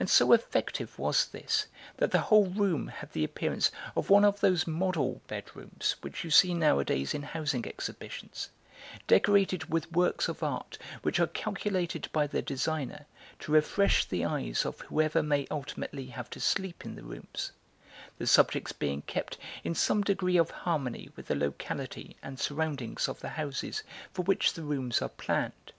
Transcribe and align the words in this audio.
And 0.00 0.10
so 0.10 0.32
effective 0.32 0.98
was 0.98 1.26
this 1.26 1.68
that 1.98 2.10
the 2.10 2.18
whole 2.22 2.46
room 2.48 2.88
had 2.88 3.12
the 3.12 3.22
appearance 3.22 3.70
of 3.94 4.10
one 4.10 4.24
of 4.24 4.40
those 4.40 4.66
model 4.66 5.20
bedrooms 5.28 5.94
which 6.00 6.24
you 6.24 6.32
see 6.32 6.52
nowadays 6.52 7.14
in 7.14 7.22
Housing 7.22 7.64
Exhibitions, 7.64 8.50
decorated 9.06 9.70
with 9.72 9.92
works 9.92 10.26
of 10.26 10.42
art 10.42 10.78
which 11.02 11.20
are 11.20 11.28
calculated 11.28 12.08
by 12.10 12.26
their 12.26 12.42
designer 12.42 13.06
to 13.38 13.52
refresh 13.52 14.04
the 14.04 14.24
eyes 14.24 14.66
of 14.66 14.80
whoever 14.80 15.22
may 15.22 15.46
ultimately 15.48 16.06
have 16.06 16.28
to 16.30 16.40
sleep 16.40 16.84
in 16.84 16.96
the 16.96 17.04
rooms, 17.04 17.52
the 18.18 18.26
subjects 18.26 18.72
being 18.72 19.02
kept 19.02 19.38
in 19.62 19.76
some 19.76 20.02
degree 20.02 20.38
of 20.38 20.50
harmony 20.50 21.08
with 21.14 21.28
the 21.28 21.36
locality 21.36 22.16
and 22.20 22.40
surroundings 22.40 23.06
of 23.06 23.20
the 23.20 23.28
houses 23.38 23.84
for 24.12 24.22
which 24.22 24.54
the 24.54 24.64
rooms 24.64 25.00
are 25.00 25.08
planned. 25.08 25.72